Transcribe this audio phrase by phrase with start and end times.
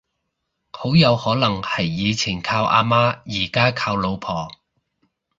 [0.71, 4.51] 好有可能係以前靠阿媽而家靠老婆